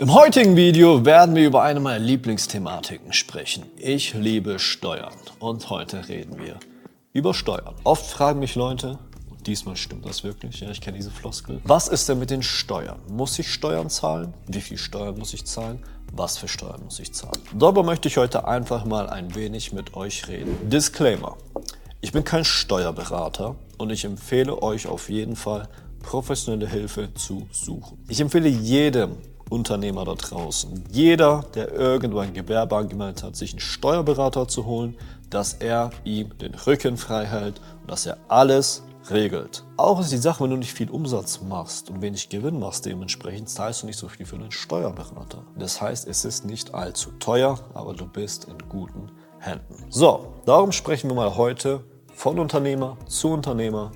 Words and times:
Im 0.00 0.14
heutigen 0.14 0.56
Video 0.56 1.04
werden 1.04 1.34
wir 1.34 1.46
über 1.46 1.62
eine 1.62 1.78
meiner 1.78 1.98
Lieblingsthematiken 1.98 3.12
sprechen. 3.12 3.66
Ich 3.76 4.14
liebe 4.14 4.58
Steuern 4.58 5.12
und 5.40 5.68
heute 5.68 6.08
reden 6.08 6.38
wir 6.38 6.58
über 7.12 7.34
Steuern. 7.34 7.74
Oft 7.84 8.06
fragen 8.06 8.40
mich 8.40 8.54
Leute, 8.54 8.98
und 9.28 9.46
diesmal 9.46 9.76
stimmt 9.76 10.06
das 10.06 10.24
wirklich, 10.24 10.60
ja, 10.60 10.70
ich 10.70 10.80
kenne 10.80 10.96
diese 10.96 11.10
Floskel, 11.10 11.60
was 11.64 11.86
ist 11.86 12.08
denn 12.08 12.18
mit 12.18 12.30
den 12.30 12.42
Steuern? 12.42 12.98
Muss 13.10 13.38
ich 13.38 13.52
Steuern 13.52 13.90
zahlen? 13.90 14.32
Wie 14.46 14.62
viel 14.62 14.78
Steuern 14.78 15.18
muss 15.18 15.34
ich 15.34 15.44
zahlen? 15.44 15.82
Was 16.14 16.38
für 16.38 16.48
Steuern 16.48 16.82
muss 16.82 16.98
ich 16.98 17.12
zahlen? 17.12 17.36
Darüber 17.52 17.82
möchte 17.82 18.08
ich 18.08 18.16
heute 18.16 18.48
einfach 18.48 18.86
mal 18.86 19.06
ein 19.10 19.34
wenig 19.34 19.74
mit 19.74 19.92
euch 19.96 20.28
reden. 20.28 20.56
Disclaimer. 20.70 21.36
Ich 22.00 22.12
bin 22.12 22.24
kein 22.24 22.46
Steuerberater 22.46 23.54
und 23.76 23.90
ich 23.90 24.06
empfehle 24.06 24.62
euch 24.62 24.86
auf 24.86 25.10
jeden 25.10 25.36
Fall, 25.36 25.68
professionelle 26.02 26.66
Hilfe 26.66 27.12
zu 27.12 27.46
suchen. 27.52 28.02
Ich 28.08 28.22
empfehle 28.22 28.48
jedem 28.48 29.18
Unternehmer 29.50 30.04
da 30.04 30.14
draußen, 30.14 30.84
jeder, 30.90 31.44
der 31.54 31.72
irgendwo 31.72 32.20
ein 32.20 32.32
Gewerbe 32.32 32.76
angemeldet 32.76 33.22
hat, 33.22 33.36
sich 33.36 33.52
einen 33.52 33.60
Steuerberater 33.60 34.48
zu 34.48 34.64
holen, 34.64 34.96
dass 35.28 35.54
er 35.54 35.90
ihm 36.04 36.36
den 36.38 36.54
Rücken 36.54 36.96
frei 36.96 37.26
hält 37.26 37.60
und 37.82 37.90
dass 37.90 38.06
er 38.06 38.16
alles 38.28 38.82
regelt. 39.10 39.64
Auch 39.76 40.00
ist 40.00 40.12
die 40.12 40.18
Sache, 40.18 40.44
wenn 40.44 40.50
du 40.50 40.56
nicht 40.56 40.72
viel 40.72 40.90
Umsatz 40.90 41.40
machst 41.40 41.90
und 41.90 42.02
wenig 42.02 42.28
Gewinn 42.28 42.58
machst, 42.58 42.86
dementsprechend 42.86 43.48
zahlst 43.48 43.82
du 43.82 43.86
nicht 43.86 43.98
so 43.98 44.08
viel 44.08 44.26
für 44.26 44.36
einen 44.36 44.50
Steuerberater. 44.50 45.42
Das 45.58 45.80
heißt, 45.80 46.06
es 46.06 46.24
ist 46.24 46.44
nicht 46.44 46.74
allzu 46.74 47.10
teuer, 47.18 47.58
aber 47.74 47.94
du 47.94 48.06
bist 48.06 48.44
in 48.44 48.58
guten 48.68 49.10
Händen. 49.38 49.86
So, 49.88 50.34
darum 50.46 50.72
sprechen 50.72 51.10
wir 51.10 51.16
mal 51.16 51.36
heute 51.36 51.82
von 52.14 52.38
Unternehmer 52.38 52.96
zu 53.06 53.30
Unternehmer 53.30 53.92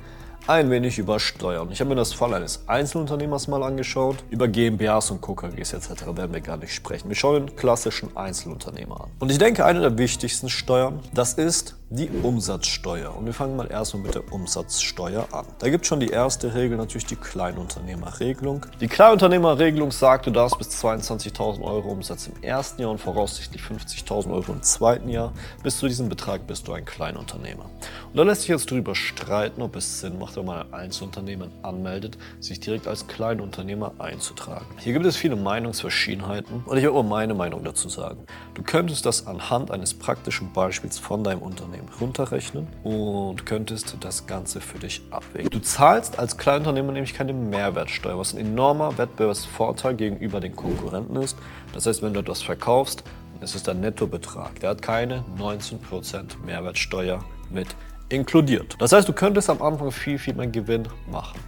ein 0.46 0.70
wenig 0.70 0.98
über 0.98 1.20
Steuern. 1.20 1.70
Ich 1.70 1.80
habe 1.80 1.88
mir 1.88 1.96
das 1.96 2.12
Fall 2.12 2.34
eines 2.34 2.68
Einzelunternehmers 2.68 3.48
mal 3.48 3.62
angeschaut. 3.62 4.16
Über 4.28 4.46
GmbHs 4.46 5.10
und 5.10 5.22
KKGs 5.22 5.72
etc. 5.72 6.06
werden 6.14 6.34
wir 6.34 6.40
gar 6.40 6.58
nicht 6.58 6.74
sprechen. 6.74 7.08
Wir 7.08 7.16
schauen 7.16 7.46
den 7.46 7.56
klassischen 7.56 8.14
Einzelunternehmer 8.14 9.02
an. 9.04 9.10
Und 9.20 9.30
ich 9.30 9.38
denke, 9.38 9.64
eine 9.64 9.80
der 9.80 9.96
wichtigsten 9.96 10.50
Steuern, 10.50 11.00
das 11.14 11.34
ist 11.34 11.76
die 11.94 12.10
Umsatzsteuer. 12.22 13.16
Und 13.16 13.26
wir 13.26 13.32
fangen 13.32 13.56
mal 13.56 13.70
erstmal 13.70 14.02
mit 14.02 14.14
der 14.14 14.32
Umsatzsteuer 14.32 15.28
an. 15.32 15.46
Da 15.58 15.68
gibt 15.68 15.84
es 15.84 15.88
schon 15.88 16.00
die 16.00 16.08
erste 16.08 16.54
Regel, 16.54 16.76
natürlich 16.76 17.06
die 17.06 17.16
Kleinunternehmerregelung. 17.16 18.66
Die 18.80 18.88
Kleinunternehmerregelung 18.88 19.92
sagt, 19.92 20.26
du 20.26 20.30
darfst 20.30 20.58
bis 20.58 20.68
22.000 20.84 21.62
Euro 21.62 21.90
Umsatz 21.90 22.26
im 22.26 22.42
ersten 22.42 22.82
Jahr 22.82 22.90
und 22.90 22.98
voraussichtlich 22.98 23.62
50.000 23.62 24.32
Euro 24.32 24.52
im 24.52 24.62
zweiten 24.62 25.08
Jahr. 25.08 25.32
Bis 25.62 25.78
zu 25.78 25.86
diesem 25.86 26.08
Betrag 26.08 26.46
bist 26.46 26.66
du 26.66 26.72
ein 26.72 26.84
Kleinunternehmer. 26.84 27.64
Und 27.64 28.16
da 28.16 28.22
lässt 28.24 28.42
sich 28.42 28.50
jetzt 28.50 28.70
darüber 28.70 28.94
streiten, 28.94 29.62
ob 29.62 29.76
es 29.76 30.00
Sinn 30.00 30.18
macht, 30.18 30.36
wenn 30.36 30.46
man 30.46 30.66
ein 30.66 30.74
Einzelunternehmen 30.74 31.50
anmeldet, 31.62 32.18
sich 32.40 32.58
direkt 32.60 32.88
als 32.88 33.06
Kleinunternehmer 33.06 33.92
einzutragen. 33.98 34.66
Hier 34.78 34.92
gibt 34.92 35.06
es 35.06 35.16
viele 35.16 35.36
Meinungsverschiedenheiten 35.36 36.64
und 36.66 36.76
ich 36.76 36.82
will 36.82 36.90
auch 36.90 37.02
meine 37.04 37.34
Meinung 37.34 37.62
dazu 37.62 37.88
sagen. 37.88 38.24
Du 38.54 38.62
könntest 38.62 39.06
das 39.06 39.26
anhand 39.26 39.70
eines 39.70 39.94
praktischen 39.94 40.52
Beispiels 40.52 40.98
von 40.98 41.22
deinem 41.22 41.42
Unternehmen 41.42 41.83
runterrechnen 42.00 42.66
und 42.82 43.46
könntest 43.46 43.96
das 44.00 44.26
Ganze 44.26 44.60
für 44.60 44.78
dich 44.78 45.02
abwägen. 45.10 45.50
Du 45.50 45.60
zahlst 45.60 46.18
als 46.18 46.36
Kleinunternehmer 46.36 46.92
nämlich 46.92 47.14
keine 47.14 47.32
Mehrwertsteuer, 47.32 48.18
was 48.18 48.34
ein 48.34 48.40
enormer 48.40 48.98
Wettbewerbsvorteil 48.98 49.94
gegenüber 49.94 50.40
den 50.40 50.54
Konkurrenten 50.54 51.16
ist. 51.16 51.36
Das 51.72 51.86
heißt, 51.86 52.02
wenn 52.02 52.14
du 52.14 52.20
etwas 52.20 52.42
verkaufst, 52.42 53.04
ist 53.40 53.54
es 53.54 53.62
der 53.62 53.74
Nettobetrag. 53.74 54.58
Der 54.60 54.70
hat 54.70 54.82
keine 54.82 55.24
19% 55.38 56.38
Mehrwertsteuer 56.44 57.24
mit 57.50 57.68
inkludiert. 58.08 58.76
Das 58.78 58.92
heißt, 58.92 59.08
du 59.08 59.12
könntest 59.12 59.50
am 59.50 59.60
Anfang 59.62 59.90
viel, 59.90 60.18
viel 60.18 60.34
mehr 60.34 60.46
Gewinn 60.46 60.88
machen. 61.10 61.40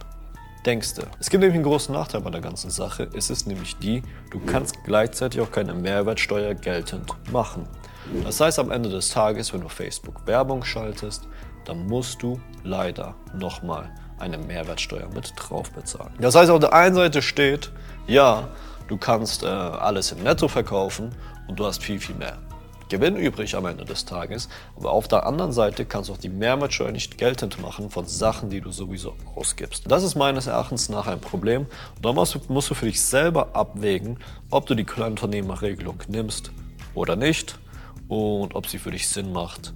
Denkst 0.65 0.95
du? 0.95 1.03
Es 1.19 1.29
gibt 1.29 1.41
nämlich 1.41 1.55
einen 1.55 1.63
großen 1.63 1.93
Nachteil 1.93 2.21
bei 2.21 2.29
der 2.29 2.41
ganzen 2.41 2.69
Sache. 2.69 3.07
Es 3.15 3.29
ist 3.29 3.47
nämlich 3.47 3.77
die, 3.77 4.01
du 4.31 4.39
kannst 4.45 4.83
gleichzeitig 4.83 5.39
auch 5.39 5.51
keine 5.51 5.73
Mehrwertsteuer 5.73 6.55
geltend 6.55 7.13
machen. 7.31 7.65
Das 8.23 8.39
heißt, 8.39 8.59
am 8.59 8.71
Ende 8.71 8.89
des 8.89 9.09
Tages, 9.09 9.53
wenn 9.53 9.61
du 9.61 9.69
Facebook 9.69 10.25
Werbung 10.25 10.63
schaltest, 10.63 11.27
dann 11.65 11.85
musst 11.87 12.21
du 12.23 12.39
leider 12.63 13.15
nochmal 13.33 13.89
eine 14.19 14.37
Mehrwertsteuer 14.37 15.07
mit 15.13 15.33
drauf 15.35 15.71
bezahlen. 15.71 16.13
Das 16.19 16.35
heißt, 16.35 16.49
auf 16.49 16.59
der 16.59 16.73
einen 16.73 16.95
Seite 16.95 17.21
steht, 17.21 17.71
ja, 18.07 18.47
du 18.87 18.97
kannst 18.97 19.43
äh, 19.43 19.47
alles 19.47 20.11
im 20.11 20.23
Netto 20.23 20.47
verkaufen 20.47 21.13
und 21.47 21.59
du 21.59 21.65
hast 21.65 21.83
viel, 21.83 21.99
viel 21.99 22.15
mehr 22.15 22.37
Gewinn 22.89 23.17
übrig 23.17 23.55
am 23.55 23.65
Ende 23.65 23.83
des 23.83 24.05
Tages. 24.05 24.47
Aber 24.77 24.91
auf 24.91 25.07
der 25.07 25.25
anderen 25.25 25.51
Seite 25.51 25.85
kannst 25.85 26.09
du 26.09 26.13
auch 26.13 26.17
die 26.17 26.29
Mehrwertsteuer 26.29 26.91
nicht 26.91 27.17
geltend 27.17 27.61
machen 27.61 27.89
von 27.89 28.05
Sachen, 28.05 28.49
die 28.49 28.61
du 28.61 28.71
sowieso 28.71 29.15
ausgibst. 29.35 29.83
Das 29.91 30.03
ist 30.03 30.15
meines 30.15 30.47
Erachtens 30.47 30.89
nach 30.89 31.07
ein 31.07 31.19
Problem. 31.19 31.65
Und 31.95 32.05
da 32.05 32.13
musst 32.13 32.35
du, 32.35 32.39
musst 32.47 32.69
du 32.69 32.75
für 32.75 32.85
dich 32.85 33.01
selber 33.01 33.49
abwägen, 33.53 34.19
ob 34.49 34.65
du 34.67 34.75
die 34.75 34.85
Kleinunternehmerregelung 34.85 36.01
nimmst 36.07 36.51
oder 36.93 37.15
nicht 37.15 37.59
und 38.07 38.55
ob 38.55 38.67
sie 38.67 38.79
für 38.79 38.91
dich 38.91 39.07
Sinn 39.07 39.31
macht 39.31 39.73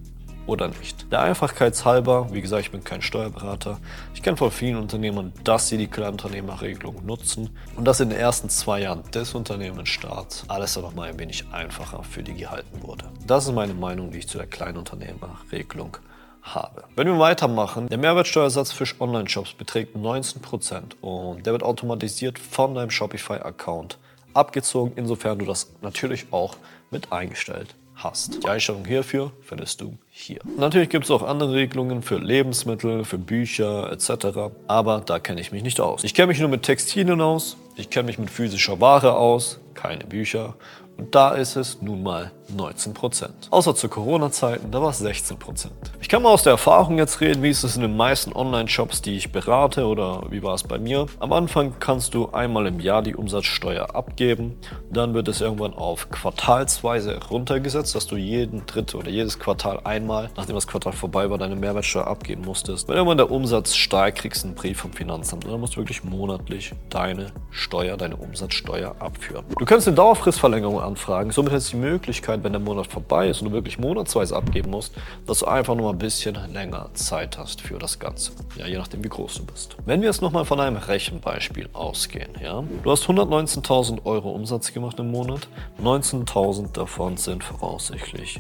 oder 0.48 0.68
nicht. 0.68 1.12
Der 1.12 1.22
Einfachkeit 1.22 1.84
halber, 1.86 2.28
wie 2.32 2.42
gesagt, 2.42 2.64
ich 2.64 2.72
bin 2.72 2.84
kein 2.84 3.02
Steuerberater. 3.02 3.80
Ich 4.14 4.22
kenne 4.22 4.38
von 4.38 4.52
vielen 4.52 4.78
Unternehmern, 4.78 5.34
dass 5.44 5.70
sie 5.70 5.78
die 5.78 5.88
Kleinunternehmerregelung 5.88 7.06
nutzen 7.06 7.50
und 7.76 7.86
dass 7.86 8.00
in 8.00 8.10
den 8.10 8.20
ersten 8.20 8.50
zwei 8.50 8.82
Jahren 8.82 9.04
des 9.12 9.34
Unternehmensstarts 9.34 10.46
alles 10.48 10.74
dann 10.74 10.84
nochmal 10.84 11.10
ein 11.10 11.20
wenig 11.20 11.46
einfacher 11.52 12.04
für 12.04 12.24
die 12.24 12.34
gehalten 12.34 12.82
wurde. 12.82 13.06
Das 13.26 13.46
ist 13.46 13.54
meine 13.54 13.74
Meinung, 13.74 14.12
die 14.12 14.20
ich 14.20 14.28
zu 14.28 14.38
der 14.38 14.48
Kleinunternehmerregelung 14.48 15.98
habe. 16.42 16.86
Wenn 16.96 17.08
wir 17.08 17.20
weitermachen, 17.20 17.88
der 17.88 18.00
Mehrwertsteuersatz 18.00 18.72
für 18.72 18.86
Online-Shops 19.00 19.54
beträgt 19.54 19.96
19% 19.96 21.00
und 21.02 21.46
der 21.46 21.54
wird 21.54 21.62
automatisiert 21.62 22.40
von 22.40 22.74
deinem 22.74 22.90
Shopify-Account 22.90 24.00
abgezogen, 24.34 24.94
insofern 24.96 25.38
du 25.38 25.46
das 25.46 25.72
natürlich 25.82 26.26
auch 26.32 26.56
mit 26.90 27.12
eingestellt 27.12 27.76
hast. 28.04 28.44
Die 28.44 28.48
Einstellung 28.48 28.86
hierfür 28.86 29.32
findest 29.42 29.82
du 29.82 29.98
hier. 30.10 30.40
Natürlich 30.58 30.90
gibt 30.90 31.06
es 31.06 31.12
auch 31.12 31.24
andere 31.24 31.54
Regelungen 31.54 32.02
für 32.02 32.18
Lebensmittel, 32.18 33.06
für 33.06 33.18
Bücher 33.18 33.92
etc. 33.92 34.52
Aber 34.68 35.02
da 35.06 35.20
kenne 35.20 35.42
ich 35.42 35.52
mich 35.52 35.64
nicht 35.64 35.80
aus. 35.80 36.04
Ich 36.04 36.14
kenne 36.14 36.28
mich 36.28 36.40
nur 36.40 36.50
mit 36.50 36.64
Textilien 36.64 37.22
aus, 37.22 37.58
ich 37.76 37.90
kenne 37.90 38.08
mich 38.08 38.20
mit 38.20 38.30
physischer 38.30 38.80
Ware 38.80 39.16
aus, 39.16 39.60
keine 39.74 40.06
Bücher 40.06 40.56
und 40.98 41.16
da 41.16 41.32
ist 41.32 41.56
es 41.56 41.82
nun 41.82 42.04
mal 42.04 42.32
19% 42.58 43.30
Außer 43.50 43.76
zu 43.76 43.90
Corona-Zeiten, 43.90 44.72
da 44.72 44.82
war 44.82 44.90
es 44.90 45.04
16% 45.04 45.68
Ich 46.00 46.10
kann 46.10 46.22
mal 46.22 46.30
aus 46.30 46.44
der 46.44 46.52
Erfahrung 46.52 46.98
jetzt 46.98 47.22
reden, 47.22 47.44
wie 47.44 47.50
ist 47.50 47.64
es 47.64 47.76
in 47.76 47.82
den 47.82 47.96
meisten 47.96 48.34
Online-Shops, 48.34 49.02
die 49.02 49.18
ich 49.18 49.32
berate 49.32 49.86
oder 49.86 50.24
wie 50.30 50.44
war 50.44 50.54
es 50.54 50.64
bei 50.64 50.78
mir. 50.78 51.06
Am 51.20 51.34
Anfang 51.34 51.76
kannst 51.80 52.14
du 52.14 52.30
einmal 52.32 52.68
im 52.68 52.80
Jahr 52.80 53.02
die 53.02 53.16
Umsatzsteuer 53.16 53.96
abgeben. 53.96 54.58
Dann 54.92 55.14
wird 55.14 55.28
es 55.28 55.42
irgendwann 55.42 55.74
auf 55.74 56.10
quartalsweise 56.10 57.20
runtergesetzt, 57.30 57.96
dass 57.96 58.08
du 58.08 58.16
jeden 58.16 58.66
dritte 58.66 58.98
oder 58.98 59.10
jedes 59.10 59.40
Quartal 59.40 59.82
einmal, 59.84 60.30
nachdem 60.36 60.56
das 60.56 60.68
Quartal 60.68 60.94
vorbei 60.94 61.30
war, 61.30 61.38
deine 61.38 61.56
Mehrwertsteuer 61.56 62.08
abgeben 62.08 62.44
musstest. 62.46 62.88
Wenn 62.88 62.96
irgendwann 62.96 63.18
der 63.18 63.32
Umsatz 63.32 63.76
steigt, 63.76 64.20
kriegst 64.20 64.44
du 64.44 64.48
einen 64.48 64.56
Brief 64.56 64.80
vom 64.80 64.94
Finanzamt 64.94 65.46
und 65.46 65.52
dann 65.52 65.60
musst 65.60 65.76
du 65.76 65.82
wirklich 65.82 66.04
monatlich 66.04 66.74
deine 66.90 67.28
Steuer, 67.50 67.98
deine 67.98 68.18
Umsatzsteuer 68.18 68.96
abführen. 69.00 69.46
Du 69.58 69.66
kannst 69.66 69.88
eine 69.88 69.96
Dauerfristverlängerung 69.96 70.80
anfragen. 70.80 71.32
Somit 71.32 71.52
hättest 71.54 71.74
du 71.74 71.78
die 71.78 71.84
Möglichkeit, 71.84 72.41
wenn 72.44 72.54
der 72.54 72.62
Monat 72.62 72.88
vorbei 72.88 73.30
ist 73.30 73.42
und 73.42 73.50
du 73.50 73.54
wirklich 73.54 73.80
monatsweise 73.80 74.36
abgeben 74.36 74.72
musst, 74.72 74.94
dass 75.26 75.40
du 75.40 75.46
einfach 75.46 75.76
nur 75.76 75.92
ein 75.92 75.98
bisschen 75.98 76.38
länger 76.52 76.90
Zeit 76.94 77.38
hast 77.38 77.62
für 77.62 77.80
das 77.80 78.00
Ganze. 78.00 78.32
Ja, 78.56 78.68
je 78.68 78.78
nachdem, 78.78 79.04
wie 79.04 79.10
groß 79.10 79.36
du 79.36 79.46
bist. 79.46 79.76
Wenn 79.86 80.02
wir 80.02 80.08
jetzt 80.08 80.22
nochmal 80.22 80.46
von 80.46 80.60
einem 80.60 80.78
Rechenbeispiel 80.78 81.70
ausgehen, 81.74 82.32
ja, 82.42 82.64
du 82.84 82.92
hast 82.92 83.06
119.000 83.06 84.06
Euro 84.06 84.32
Umsatz 84.32 84.74
gemacht 84.74 85.00
im 85.00 85.12
Monat, 85.12 85.48
19.000 85.82 86.74
davon 86.74 87.18
sind 87.18 87.44
voraussichtlich 87.44 88.40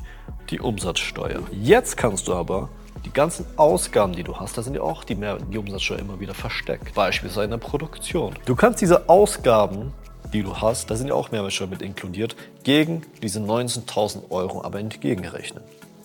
die 0.49 0.59
Umsatzsteuer. 0.59 1.41
Jetzt 1.51 1.97
kannst 1.97 2.27
du 2.27 2.33
aber 2.33 2.69
die 3.05 3.11
ganzen 3.11 3.45
Ausgaben, 3.57 4.13
die 4.13 4.23
du 4.23 4.37
hast, 4.37 4.57
da 4.57 4.61
sind 4.61 4.75
ja 4.75 4.81
auch 4.81 5.03
die, 5.03 5.15
Mehr 5.15 5.37
die 5.37 5.57
Umsatzsteuer 5.57 5.99
immer 5.99 6.19
wieder 6.19 6.33
versteckt. 6.33 6.93
Beispielsweise 6.93 7.45
in 7.45 7.51
der 7.51 7.57
Produktion. 7.57 8.35
Du 8.45 8.55
kannst 8.55 8.81
diese 8.81 9.09
Ausgaben 9.09 9.93
die 10.33 10.43
du 10.43 10.57
hast, 10.57 10.89
da 10.89 10.95
sind 10.95 11.07
ja 11.07 11.13
auch 11.13 11.31
Mehrwertsteuer 11.31 11.67
mit 11.67 11.81
inkludiert, 11.81 12.35
gegen 12.63 13.03
diese 13.21 13.39
19.000 13.39 14.31
Euro 14.31 14.63
aber 14.63 14.79
entgegenrechnen. 14.79 15.63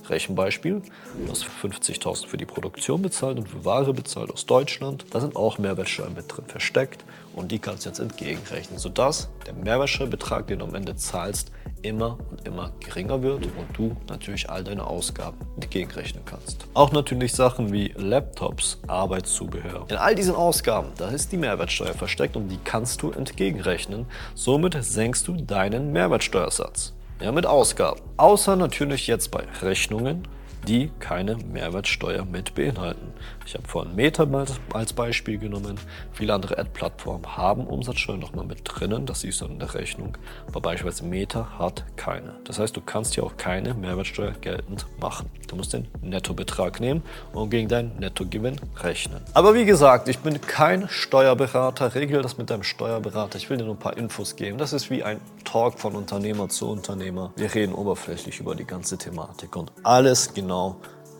Rechenbeispiel, 0.08 0.82
du 1.24 1.30
hast 1.30 1.44
50.000 1.44 2.26
für 2.26 2.36
die 2.36 2.44
Produktion 2.44 3.02
bezahlt 3.02 3.38
und 3.38 3.48
für 3.48 3.64
Ware 3.64 3.92
bezahlt 3.92 4.30
aus 4.30 4.46
Deutschland. 4.46 5.04
Da 5.10 5.20
sind 5.20 5.36
auch 5.36 5.58
Mehrwertsteuern 5.58 6.14
mit 6.14 6.26
drin 6.28 6.44
versteckt 6.46 7.04
und 7.34 7.50
die 7.50 7.58
kannst 7.58 7.84
du 7.84 7.90
jetzt 7.90 7.98
entgegenrechnen, 7.98 8.78
sodass 8.78 9.28
der 9.46 9.54
Mehrwertsteuerbetrag, 9.54 10.46
den 10.46 10.60
du 10.60 10.66
am 10.66 10.74
Ende 10.74 10.96
zahlst, 10.96 11.50
immer 11.86 12.18
und 12.30 12.46
immer 12.46 12.72
geringer 12.80 13.22
wird 13.22 13.44
und 13.44 13.66
du 13.76 13.96
natürlich 14.08 14.50
all 14.50 14.64
deine 14.64 14.86
Ausgaben 14.86 15.38
entgegenrechnen 15.60 16.22
kannst. 16.24 16.66
Auch 16.74 16.92
natürlich 16.92 17.32
Sachen 17.32 17.72
wie 17.72 17.92
Laptops, 17.96 18.78
Arbeitszubehör. 18.86 19.86
In 19.88 19.96
all 19.96 20.14
diesen 20.14 20.34
Ausgaben, 20.34 20.88
da 20.96 21.08
ist 21.08 21.32
die 21.32 21.36
Mehrwertsteuer 21.36 21.94
versteckt 21.94 22.36
und 22.36 22.48
die 22.48 22.58
kannst 22.64 23.02
du 23.02 23.10
entgegenrechnen. 23.10 24.06
Somit 24.34 24.76
senkst 24.82 25.28
du 25.28 25.36
deinen 25.36 25.92
Mehrwertsteuersatz. 25.92 26.92
Ja, 27.20 27.32
mit 27.32 27.46
Ausgaben. 27.46 28.00
Außer 28.18 28.56
natürlich 28.56 29.06
jetzt 29.06 29.30
bei 29.30 29.44
Rechnungen, 29.62 30.28
die 30.66 30.90
keine 30.98 31.36
Mehrwertsteuer 31.36 32.24
mit 32.24 32.54
beinhalten. 32.54 33.12
Ich 33.46 33.54
habe 33.54 33.66
vorhin 33.68 33.94
Meta 33.94 34.26
als 34.72 34.92
Beispiel 34.92 35.38
genommen. 35.38 35.78
Viele 36.12 36.34
andere 36.34 36.58
Ad-Plattformen 36.58 37.36
haben 37.36 37.66
Umsatzsteuer 37.66 38.16
nochmal 38.16 38.44
mit 38.44 38.62
drinnen, 38.64 39.06
das 39.06 39.20
siehst 39.20 39.40
du 39.40 39.46
in 39.46 39.60
der 39.60 39.72
Rechnung. 39.74 40.18
Aber 40.48 40.60
beispielsweise 40.60 41.04
Meta 41.04 41.58
hat 41.58 41.84
keine. 41.96 42.34
Das 42.44 42.58
heißt, 42.58 42.76
du 42.76 42.80
kannst 42.80 43.14
hier 43.14 43.24
auch 43.24 43.36
keine 43.36 43.74
Mehrwertsteuer 43.74 44.32
geltend 44.40 44.86
machen. 45.00 45.30
Du 45.46 45.54
musst 45.54 45.72
den 45.72 45.86
Nettobetrag 46.02 46.80
nehmen 46.80 47.02
und 47.32 47.50
gegen 47.50 47.68
deinen 47.68 47.96
Nettogewinn 48.00 48.60
rechnen. 48.78 49.22
Aber 49.32 49.54
wie 49.54 49.64
gesagt, 49.64 50.08
ich 50.08 50.18
bin 50.18 50.40
kein 50.40 50.88
Steuerberater. 50.88 51.94
Regel 51.94 52.22
das 52.22 52.36
mit 52.36 52.50
deinem 52.50 52.64
Steuerberater. 52.64 53.38
Ich 53.38 53.48
will 53.48 53.58
dir 53.58 53.64
nur 53.64 53.74
ein 53.74 53.78
paar 53.78 53.96
Infos 53.96 54.34
geben. 54.34 54.58
Das 54.58 54.72
ist 54.72 54.90
wie 54.90 55.04
ein 55.04 55.20
Talk 55.44 55.78
von 55.78 55.94
Unternehmer 55.94 56.48
zu 56.48 56.68
Unternehmer. 56.68 57.32
Wir 57.36 57.54
reden 57.54 57.74
oberflächlich 57.74 58.40
über 58.40 58.56
die 58.56 58.64
ganze 58.64 58.98
Thematik 58.98 59.54
und 59.54 59.70
alles 59.84 60.34
genau 60.34 60.55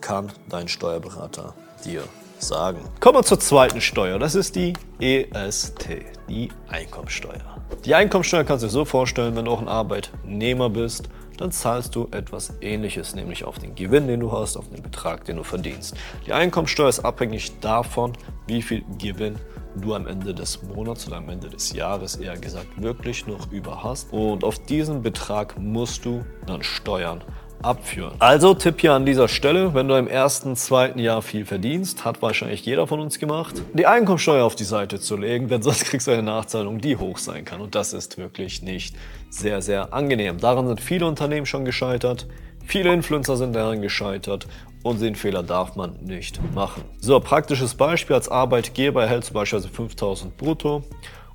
kann 0.01 0.33
dein 0.49 0.69
Steuerberater 0.69 1.55
dir 1.85 2.05
sagen. 2.39 2.81
Kommen 3.01 3.19
wir 3.19 3.23
zur 3.23 3.41
zweiten 3.41 3.81
Steuer. 3.81 4.19
Das 4.19 4.35
ist 4.35 4.57
die 4.57 4.73
EST, 5.01 5.89
die 6.29 6.51
Einkommensteuer. 6.69 7.41
Die 7.85 7.95
Einkommensteuer 7.95 8.45
kannst 8.45 8.63
du 8.63 8.69
dir 8.69 8.73
so 8.73 8.85
vorstellen, 8.85 9.37
wenn 9.37 9.47
du 9.47 9.51
auch 9.51 9.61
ein 9.61 9.69
Arbeitnehmer 9.69 10.71
bist, 10.71 11.09
dann 11.39 11.53
zahlst 11.53 11.95
du 11.95 12.09
etwas 12.13 12.55
ähnliches, 12.61 13.15
nämlich 13.15 13.45
auf 13.45 13.59
den 13.59 13.75
Gewinn, 13.75 14.07
den 14.07 14.21
du 14.21 14.33
hast, 14.33 14.57
auf 14.57 14.69
den 14.71 14.83
Betrag, 14.83 15.25
den 15.25 15.37
du 15.37 15.43
verdienst. 15.43 15.95
Die 16.27 16.33
Einkommensteuer 16.33 16.89
ist 16.89 17.01
abhängig 17.01 17.61
davon, 17.61 18.13
wie 18.47 18.63
viel 18.63 18.85
Gewinn 18.99 19.37
du 19.77 19.95
am 19.95 20.07
Ende 20.07 20.35
des 20.35 20.63
Monats 20.63 21.07
oder 21.07 21.19
am 21.19 21.29
Ende 21.29 21.51
des 21.51 21.73
Jahres 21.73 22.17
eher 22.17 22.37
gesagt 22.37 22.81
wirklich 22.81 23.27
noch 23.27 23.51
über 23.53 23.83
hast. 23.83 24.13
Und 24.13 24.45
auf 24.45 24.59
diesen 24.59 25.03
Betrag 25.03 25.59
musst 25.59 26.05
du 26.05 26.25
dann 26.47 26.63
Steuern 26.63 27.23
abführen. 27.63 28.15
Also 28.19 28.55
Tipp 28.55 28.81
hier 28.81 28.93
an 28.93 29.07
dieser 29.07 29.29
Stelle, 29.29 29.75
wenn 29.75 29.89
du 29.89 29.95
im 29.97 30.09
ersten, 30.09 30.57
zweiten 30.57 30.99
Jahr 30.99 31.23
viel 31.23 31.45
verdienst, 31.45 32.05
hat 32.05 32.23
wahrscheinlich 32.23 32.65
jeder 32.65 32.87
von 32.87 33.01
uns 33.01 33.19
gemacht, 33.19 33.63
die 33.75 33.87
Einkommensteuer 33.87 34.45
auf 34.45 34.57
die 34.57 34.65
Seite 34.65 35.01
zu 35.01 35.17
legen, 35.17 35.49
denn 35.49 35.63
sonst 35.63 35.85
kriegst 35.85 36.07
du 36.07 36.13
eine 36.13 36.23
Nachzahlung, 36.23 36.81
die 36.81 36.97
hoch 36.97 37.19
sein 37.19 37.45
kann. 37.45 37.61
Und 37.61 37.75
das 37.75 37.93
ist 37.93 38.19
wirklich 38.19 38.63
nicht 38.63 38.97
sehr, 39.31 39.63
sehr 39.63 39.93
angenehm. 39.93 40.39
Daran 40.39 40.67
sind 40.67 40.81
viele 40.81 41.07
Unternehmen 41.07 41.47
schon 41.47 41.65
gescheitert. 41.65 42.27
Viele 42.65 42.93
Influencer 42.93 43.37
sind 43.37 43.55
daran 43.55 43.81
gescheitert 43.81 44.47
und 44.83 45.01
den 45.01 45.15
Fehler 45.15 45.43
darf 45.43 45.77
man 45.77 45.97
nicht 46.03 46.41
machen. 46.55 46.83
So, 47.01 47.21
praktisches 47.21 47.75
Beispiel 47.75 48.17
als 48.17 48.29
Arbeitgeber 48.29 49.03
erhältst 49.03 49.31
du 49.31 49.35
beispielsweise 49.35 49.73
5000 49.73 50.37
brutto 50.37 50.83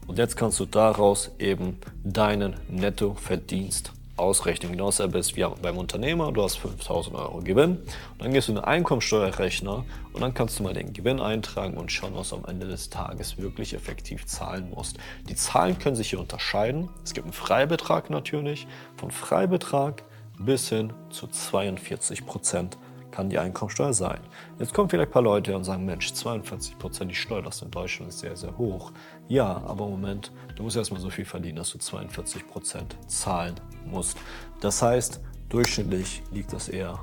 und 0.08 0.18
jetzt 0.18 0.36
kannst 0.36 0.60
du 0.60 0.66
daraus 0.66 1.32
eben 1.40 1.78
deinen 2.04 2.56
Nettoverdienst 2.70 3.94
ausrechnen. 4.18 4.72
Genauso 4.72 5.08
bist 5.08 5.36
wie 5.36 5.46
beim 5.62 5.78
Unternehmer, 5.78 6.32
du 6.32 6.44
hast 6.44 6.58
5000 6.58 7.16
Euro 7.16 7.40
Gewinn 7.40 7.78
und 7.78 8.22
dann 8.22 8.34
gehst 8.34 8.48
du 8.48 8.54
in 8.54 8.58
den 8.58 8.66
Einkommensteuerrechner 8.66 9.86
und 10.14 10.22
dann 10.22 10.34
kannst 10.34 10.60
du 10.60 10.64
mal 10.64 10.74
den 10.74 10.94
Gewinn 10.94 11.20
eintragen 11.20 11.78
und 11.78 11.92
schauen, 11.92 12.16
was 12.16 12.30
du 12.30 12.36
am 12.38 12.46
Ende 12.46 12.68
des 12.68 12.90
Tages 12.90 13.38
wirklich 13.38 13.74
effektiv 13.74 14.26
zahlen 14.26 14.70
musst. 14.70 14.98
Die 15.30 15.36
Zahlen 15.36 15.80
können 15.80 15.96
sich 15.96 16.10
hier 16.10 16.20
unterscheiden. 16.20 16.90
Es 17.04 17.14
gibt 17.14 17.26
einen 17.26 17.34
Freibetrag 17.34 18.10
natürlich, 18.10 18.68
von 18.98 19.12
Freibetrag 19.12 20.04
bis 20.38 20.70
hin 20.70 20.94
zu 21.10 21.28
42 21.28 22.26
Prozent 22.26 22.78
kann 23.12 23.30
die 23.30 23.38
Einkommensteuer 23.38 23.94
sein. 23.94 24.20
Jetzt 24.60 24.74
kommen 24.74 24.90
vielleicht 24.90 25.10
ein 25.10 25.14
paar 25.14 25.22
Leute 25.22 25.56
und 25.56 25.64
sagen, 25.64 25.86
Mensch, 25.86 26.14
42 26.14 26.78
Prozent 26.80 27.12
die 27.12 27.16
Steuerlast 27.16 27.62
in 27.62 27.72
Deutschland 27.72 28.10
ist 28.10 28.20
sehr, 28.20 28.36
sehr 28.36 28.58
hoch. 28.58 28.92
Ja, 29.28 29.62
aber 29.66 29.88
Moment, 29.88 30.32
du 30.56 30.64
musst 30.64 30.78
erstmal 30.78 31.02
so 31.02 31.10
viel 31.10 31.26
verdienen, 31.26 31.58
dass 31.58 31.72
du 31.72 31.78
42 31.78 32.48
Prozent 32.48 32.98
zahlen 33.08 33.56
musst. 33.86 34.18
Das 34.62 34.82
heißt, 34.82 35.22
durchschnittlich 35.50 36.24
liegt 36.32 36.54
das 36.54 36.70
eher 36.70 37.00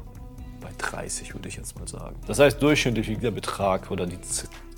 bei 0.61 0.71
30, 0.77 1.35
würde 1.35 1.49
ich 1.49 1.57
jetzt 1.57 1.79
mal 1.79 1.87
sagen. 1.87 2.17
Das 2.27 2.39
heißt, 2.39 2.61
durchschnittlich 2.63 3.09
liegt 3.09 3.23
der 3.23 3.31
Betrag 3.31 3.91
oder 3.91 4.07
die 4.07 4.21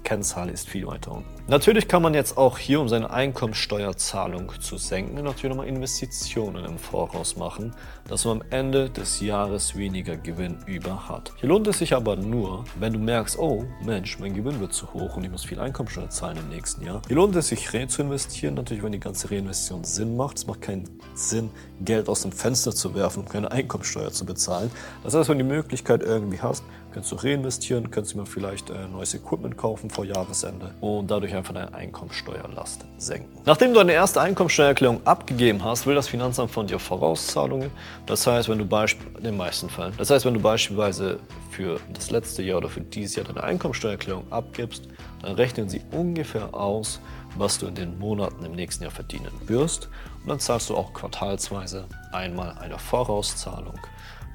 Kennzahl 0.02 0.50
ist 0.50 0.68
viel 0.68 0.86
weiter 0.86 1.12
unten. 1.12 1.28
Natürlich 1.46 1.88
kann 1.88 2.02
man 2.02 2.14
jetzt 2.14 2.36
auch 2.36 2.58
hier, 2.58 2.80
um 2.80 2.88
seine 2.88 3.10
Einkommensteuerzahlung 3.10 4.52
zu 4.60 4.76
senken, 4.76 5.14
natürlich 5.16 5.48
nochmal 5.50 5.66
Investitionen 5.66 6.64
im 6.64 6.78
Voraus 6.78 7.36
machen, 7.36 7.74
dass 8.08 8.24
man 8.24 8.40
am 8.40 8.46
Ende 8.50 8.88
des 8.88 9.20
Jahres 9.20 9.76
weniger 9.76 10.16
Gewinn 10.16 10.58
über 10.66 11.08
hat. 11.08 11.32
Hier 11.38 11.48
lohnt 11.48 11.66
es 11.66 11.78
sich 11.78 11.94
aber 11.94 12.16
nur, 12.16 12.64
wenn 12.78 12.92
du 12.92 12.98
merkst, 12.98 13.38
oh 13.38 13.64
Mensch, 13.84 14.18
mein 14.20 14.34
Gewinn 14.34 14.60
wird 14.60 14.72
zu 14.72 14.92
hoch 14.92 15.16
und 15.16 15.24
ich 15.24 15.30
muss 15.30 15.44
viel 15.44 15.58
Einkommensteuer 15.58 16.08
zahlen 16.10 16.38
im 16.38 16.48
nächsten 16.48 16.84
Jahr. 16.84 17.02
Hier 17.08 17.16
lohnt 17.16 17.34
es 17.34 17.48
sich, 17.48 17.72
re 17.72 17.88
zu 17.88 18.02
investieren, 18.02 18.54
natürlich, 18.54 18.82
wenn 18.82 18.92
die 18.92 19.00
ganze 19.00 19.30
Reinvestition 19.30 19.82
Sinn 19.82 20.16
macht. 20.16 20.38
Es 20.38 20.46
macht 20.46 20.62
keinen 20.62 20.88
Sinn, 21.14 21.50
Geld 21.80 22.08
aus 22.08 22.22
dem 22.22 22.32
Fenster 22.32 22.72
zu 22.72 22.94
werfen, 22.94 23.24
um 23.24 23.28
keine 23.28 23.50
Einkommensteuer 23.50 24.12
zu 24.12 24.24
bezahlen. 24.24 24.70
Das 25.02 25.14
heißt, 25.14 25.28
wenn 25.28 25.38
du 25.38 25.44
die 25.44 25.50
Möglichkeit 25.50 26.02
irgendwie 26.02 26.40
hast, 26.40 26.62
kannst 26.92 27.12
du 27.12 27.16
reinvestieren, 27.16 27.90
kannst 27.90 28.14
du 28.14 28.18
mir 28.18 28.26
vielleicht 28.26 28.70
äh, 28.70 28.86
neues 28.88 29.14
Equipment 29.14 29.56
kaufen 29.56 29.90
vor 29.90 30.04
Jahresende 30.04 30.74
und 30.80 31.10
dadurch 31.10 31.34
einfach 31.34 31.54
deine 31.54 31.72
Einkommensteuerlast 31.74 32.84
senken. 32.98 33.30
Nachdem 33.44 33.72
du 33.72 33.78
deine 33.78 33.92
erste 33.92 34.20
Einkommensteuererklärung 34.20 35.00
abgegeben 35.06 35.64
hast, 35.64 35.86
will 35.86 35.94
das 35.94 36.08
Finanzamt 36.08 36.50
von 36.50 36.66
dir 36.66 36.78
Vorauszahlungen. 36.78 37.70
Das 38.06 38.26
heißt, 38.26 38.48
wenn 38.48 38.58
du 38.58 38.66
beispielsweise, 38.66 39.18
in 39.18 39.24
den 39.24 39.36
meisten 39.36 39.68
Fällen, 39.68 39.92
das 39.98 40.10
heißt, 40.10 40.24
wenn 40.24 40.34
du 40.34 40.40
beispielsweise 40.40 41.18
für 41.50 41.80
das 41.92 42.10
letzte 42.10 42.42
Jahr 42.42 42.58
oder 42.58 42.68
für 42.68 42.80
dieses 42.80 43.16
Jahr 43.16 43.26
deine 43.26 43.42
Einkommensteuererklärung 43.42 44.30
abgibst, 44.30 44.88
dann 45.22 45.34
rechnen 45.34 45.68
sie 45.68 45.82
ungefähr 45.92 46.54
aus, 46.54 47.00
was 47.36 47.58
du 47.58 47.66
in 47.66 47.74
den 47.74 47.98
Monaten 47.98 48.44
im 48.44 48.52
nächsten 48.52 48.84
Jahr 48.84 48.92
verdienen 48.92 49.30
wirst. 49.46 49.88
Und 50.22 50.28
dann 50.28 50.40
zahlst 50.40 50.70
du 50.70 50.76
auch 50.76 50.92
quartalsweise 50.92 51.86
einmal 52.12 52.56
eine 52.58 52.78
Vorauszahlung 52.78 53.78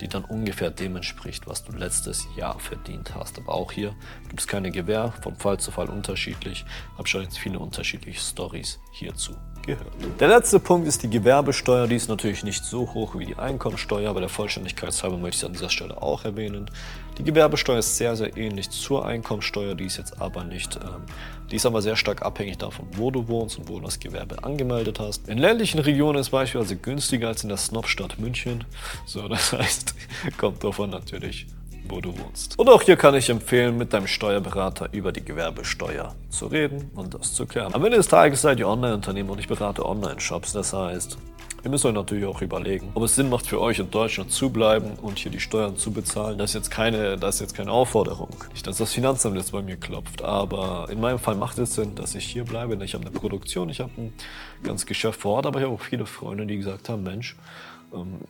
die 0.01 0.07
dann 0.07 0.25
ungefähr 0.25 0.71
dem 0.71 0.95
entspricht, 0.95 1.47
was 1.47 1.63
du 1.63 1.71
letztes 1.71 2.27
Jahr 2.35 2.59
verdient 2.59 3.15
hast. 3.15 3.37
Aber 3.37 3.53
auch 3.53 3.71
hier 3.71 3.95
gibt 4.27 4.39
es 4.39 4.47
keine 4.47 4.71
Gewähr, 4.71 5.13
von 5.21 5.35
Fall 5.35 5.59
zu 5.59 5.71
Fall 5.71 5.89
unterschiedlich. 5.89 6.65
Ich 6.65 6.97
habe 6.97 7.07
schon 7.07 7.23
jetzt 7.23 7.37
viele 7.37 7.59
unterschiedliche 7.59 8.19
Stories 8.19 8.79
hierzu 8.91 9.35
gehört. 9.65 9.87
Der 10.19 10.27
letzte 10.27 10.59
Punkt 10.59 10.87
ist 10.87 11.03
die 11.03 11.09
Gewerbesteuer. 11.09 11.87
Die 11.87 11.95
ist 11.95 12.09
natürlich 12.09 12.43
nicht 12.43 12.63
so 12.63 12.93
hoch 12.93 13.17
wie 13.17 13.25
die 13.25 13.35
Einkommensteuer, 13.35 14.09
aber 14.09 14.19
der 14.19 14.29
Vollständigkeit 14.29 14.91
halber 15.03 15.17
möchte 15.17 15.37
ich 15.37 15.43
es 15.43 15.45
an 15.45 15.53
dieser 15.53 15.69
Stelle 15.69 16.01
auch 16.01 16.23
erwähnen. 16.25 16.69
Die 17.17 17.23
Gewerbesteuer 17.23 17.79
ist 17.79 17.97
sehr, 17.97 18.15
sehr 18.15 18.35
ähnlich 18.35 18.69
zur 18.69 19.05
Einkommensteuer, 19.05 19.75
die 19.75 19.85
ist 19.85 19.97
jetzt 19.97 20.21
aber 20.21 20.43
nicht, 20.43 20.75
ähm, 20.75 21.03
die 21.49 21.55
ist 21.55 21.65
aber 21.65 21.81
sehr 21.81 21.95
stark 21.95 22.21
abhängig 22.23 22.57
davon, 22.57 22.87
wo 22.91 23.09
du 23.09 23.27
wohnst 23.27 23.57
und 23.57 23.69
wo 23.69 23.79
du 23.79 23.85
das 23.85 23.99
Gewerbe 23.99 24.43
angemeldet 24.43 24.99
hast. 24.99 25.27
In 25.29 25.37
ländlichen 25.37 25.79
Regionen 25.79 26.19
ist 26.19 26.29
beispielsweise 26.29 26.75
günstiger 26.75 27.29
als 27.29 27.43
in 27.43 27.49
der 27.49 27.57
Snobstadt 27.57 28.19
München. 28.19 28.65
So, 29.05 29.27
das 29.27 29.53
heißt, 29.53 29.95
kommt 30.37 30.63
davon 30.63 30.89
natürlich 30.89 31.47
wo 31.87 32.01
du 32.01 32.17
wohnst. 32.17 32.57
Und 32.57 32.69
auch 32.69 32.81
hier 32.81 32.95
kann 32.95 33.15
ich 33.15 33.29
empfehlen, 33.29 33.77
mit 33.77 33.93
deinem 33.93 34.07
Steuerberater 34.07 34.89
über 34.91 35.11
die 35.11 35.23
Gewerbesteuer 35.23 36.15
zu 36.29 36.47
reden 36.47 36.91
und 36.95 37.13
das 37.13 37.33
zu 37.33 37.45
klären. 37.45 37.73
Am 37.73 37.83
Ende 37.83 37.97
des 37.97 38.07
Tages 38.07 38.41
seid 38.41 38.59
ihr 38.59 38.67
Online-Unternehmer 38.67 39.33
und 39.33 39.39
ich 39.39 39.47
berate 39.47 39.85
Online-Shops. 39.85 40.53
Das 40.53 40.73
heißt, 40.73 41.17
Ihr 41.65 41.71
müsst 41.71 41.83
euch 41.83 41.95
natürlich 41.95 42.25
auch 42.25 42.43
überlegen, 42.43 42.91
ob 42.93 43.01
es 43.01 43.15
Sinn 43.15 43.27
macht 43.27 43.47
für 43.47 43.59
euch 43.59 43.79
in 43.79 43.89
Deutschland 43.89 44.29
zu 44.31 44.51
bleiben 44.51 44.91
und 45.01 45.17
hier 45.17 45.31
die 45.31 45.39
Steuern 45.39 45.77
zu 45.77 45.91
bezahlen. 45.91 46.37
Das 46.37 46.51
ist 46.51 46.53
jetzt 46.53 46.69
keine, 46.69 47.17
das 47.17 47.35
ist 47.35 47.41
jetzt 47.41 47.55
keine 47.55 47.71
Aufforderung. 47.71 48.29
Nicht, 48.51 48.67
dass 48.67 48.77
das 48.77 48.93
Finanzamt 48.93 49.35
jetzt 49.35 49.51
bei 49.51 49.63
mir 49.63 49.75
klopft, 49.75 50.21
aber 50.21 50.87
in 50.91 51.01
meinem 51.01 51.17
Fall 51.17 51.33
macht 51.33 51.57
es 51.57 51.73
Sinn, 51.73 51.95
dass 51.95 52.13
ich 52.13 52.23
hier 52.23 52.43
bleibe. 52.43 52.77
Ich 52.85 52.93
habe 52.93 53.03
eine 53.03 53.11
Produktion, 53.11 53.69
ich 53.69 53.79
habe 53.79 53.89
ein 53.97 54.13
ganz 54.61 54.85
Geschäft 54.85 55.19
vor 55.21 55.37
Ort, 55.37 55.47
aber 55.47 55.57
ich 55.57 55.65
habe 55.65 55.73
auch 55.73 55.81
viele 55.81 56.05
Freunde, 56.05 56.45
die 56.45 56.57
gesagt 56.57 56.87
haben, 56.87 57.01
Mensch, 57.01 57.35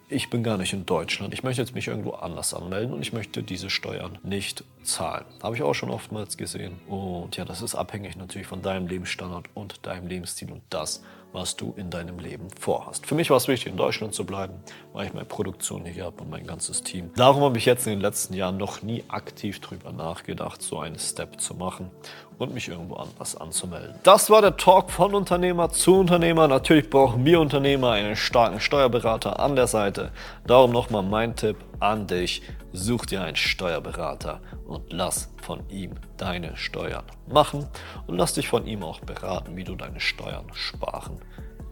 ich 0.10 0.30
bin 0.30 0.44
gar 0.44 0.58
nicht 0.58 0.74
in 0.74 0.86
Deutschland. 0.86 1.34
Ich 1.34 1.44
möchte 1.44 1.62
jetzt 1.62 1.76
mich 1.76 1.88
irgendwo 1.88 2.12
anders 2.12 2.54
anmelden 2.54 2.94
und 2.94 3.02
ich 3.02 3.14
möchte 3.14 3.44
diese 3.44 3.70
Steuern 3.70 4.18
nicht 4.24 4.64
zahlen. 4.86 5.26
Habe 5.44 5.56
ich 5.56 5.64
auch 5.64 5.74
schon 5.74 5.90
oftmals 5.90 6.38
gesehen. 6.38 6.80
Und 6.88 7.36
ja, 7.38 7.46
das 7.46 7.62
ist 7.62 7.76
abhängig 7.76 8.16
natürlich 8.16 8.48
von 8.48 8.62
deinem 8.62 8.88
Lebensstandard 8.88 9.48
und 9.54 9.86
deinem 9.86 10.08
Lebensstil 10.08 10.52
und 10.52 10.62
das, 10.70 11.04
was 11.36 11.56
du 11.58 11.74
in 11.76 11.90
deinem 11.90 12.18
Leben 12.18 12.48
vorhast. 12.58 13.06
Für 13.06 13.14
mich 13.14 13.30
war 13.30 13.38
es 13.38 13.48
wichtig, 13.48 13.72
in 13.72 13.78
Deutschland 13.78 14.16
zu 14.16 14.26
bleiben, 14.26 14.54
weil 14.94 15.08
ich 15.08 15.14
meine 15.14 15.26
Produktion 15.26 15.86
hier 15.86 16.06
habe 16.06 16.22
und 16.22 16.30
mein 16.30 16.48
ganzes 16.48 16.82
Team. 16.82 17.12
Darum 17.16 17.44
habe 17.44 17.58
ich 17.58 17.66
jetzt 17.66 17.86
in 17.86 17.94
den 17.94 18.00
letzten 18.00 18.34
Jahren 18.34 18.58
noch 18.58 18.82
nie 18.82 19.04
aktiv 19.10 19.60
darüber 19.60 19.92
nachgedacht, 19.92 20.62
so 20.62 20.80
einen 20.80 20.98
Step 20.98 21.42
zu 21.42 21.54
machen 21.54 21.92
und 22.38 22.54
mich 22.54 22.70
irgendwo 22.70 22.96
anders 22.96 23.36
anzumelden. 23.36 23.96
Das 24.04 24.30
war 24.30 24.42
der 24.42 24.56
Talk 24.56 24.90
von 24.90 25.14
Unternehmer 25.14 25.70
zu 25.70 26.00
Unternehmer. 26.00 26.48
Natürlich 26.48 26.90
brauchen 26.90 27.26
wir 27.26 27.40
Unternehmer 27.40 27.92
einen 27.92 28.16
starken 28.16 28.60
Steuerberater 28.60 29.40
an 29.40 29.56
der 29.56 29.68
Seite. 29.68 30.12
Darum 30.48 30.72
nochmal 30.72 31.04
mein 31.04 31.36
Tipp 31.36 31.58
an 31.80 32.08
dich. 32.08 32.42
Such 32.74 33.06
dir 33.06 33.24
einen 33.24 33.36
Steuerberater 33.36 34.42
und 34.66 34.92
lass 34.92 35.34
von 35.42 35.68
ihm 35.70 35.92
deine 36.18 36.58
Steuern 36.58 37.06
machen 37.28 37.68
und 38.08 38.18
lass 38.18 38.34
dich 38.34 38.48
von 38.48 38.66
ihm 38.66 38.84
auch 38.84 39.00
beraten, 39.02 39.56
wie 39.56 39.64
du 39.64 39.76
deine 39.76 40.00
Steuern 40.00 40.48
sparen 40.54 41.20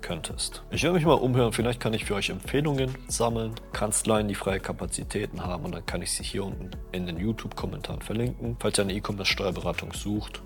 könntest. 0.01 0.63
Ich 0.69 0.83
werde 0.83 0.95
mich 0.95 1.05
mal 1.05 1.13
umhören, 1.13 1.53
vielleicht 1.53 1.79
kann 1.79 1.93
ich 1.93 2.05
für 2.05 2.15
euch 2.15 2.29
Empfehlungen 2.29 2.95
sammeln, 3.07 3.55
Kanzleien, 3.71 4.27
die 4.27 4.35
freie 4.35 4.59
Kapazitäten 4.59 5.43
haben 5.43 5.65
und 5.65 5.73
dann 5.73 5.85
kann 5.85 6.01
ich 6.01 6.11
sie 6.11 6.23
hier 6.23 6.43
unten 6.43 6.71
in 6.91 7.07
den 7.07 7.17
YouTube-Kommentaren 7.17 8.01
verlinken. 8.01 8.57
Falls 8.59 8.77
ihr 8.77 8.83
eine 8.83 8.93
E-Commerce-Steuerberatung 8.93 9.93
sucht, 9.93 10.43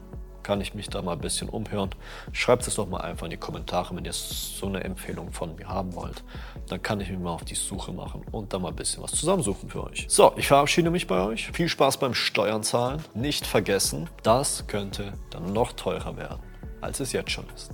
kann 0.47 0.61
ich 0.61 0.73
mich 0.73 0.87
da 0.87 1.01
mal 1.01 1.11
ein 1.11 1.19
bisschen 1.19 1.49
umhören. 1.49 1.89
Schreibt 2.31 2.65
es 2.65 2.75
doch 2.75 2.87
mal 2.87 3.01
einfach 3.01 3.25
in 3.25 3.31
die 3.31 3.37
Kommentare, 3.37 3.93
wenn 3.93 4.05
ihr 4.05 4.13
so 4.13 4.67
eine 4.67 4.81
Empfehlung 4.81 5.33
von 5.33 5.53
mir 5.57 5.67
haben 5.67 5.93
wollt. 5.93 6.23
Dann 6.69 6.81
kann 6.81 7.01
ich 7.01 7.09
mich 7.09 7.19
mal 7.19 7.31
auf 7.31 7.43
die 7.43 7.53
Suche 7.53 7.91
machen 7.91 8.21
und 8.31 8.53
dann 8.53 8.61
mal 8.61 8.69
ein 8.69 8.75
bisschen 8.77 9.03
was 9.03 9.11
zusammensuchen 9.11 9.69
für 9.69 9.83
euch. 9.83 10.05
So, 10.07 10.31
ich 10.37 10.47
verabschiede 10.47 10.89
mich 10.89 11.05
bei 11.05 11.21
euch. 11.21 11.51
Viel 11.51 11.67
Spaß 11.67 11.97
beim 11.97 12.13
Steuern 12.13 12.63
zahlen. 12.63 13.03
Nicht 13.13 13.45
vergessen, 13.45 14.09
das 14.23 14.67
könnte 14.67 15.11
dann 15.31 15.51
noch 15.51 15.73
teurer 15.73 16.15
werden, 16.15 16.39
als 16.79 17.01
es 17.01 17.11
jetzt 17.11 17.31
schon 17.31 17.43
ist. 17.53 17.71